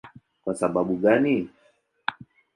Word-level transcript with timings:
Kwa 0.43 0.55
sababu 0.55 0.95
gani? 0.95 1.49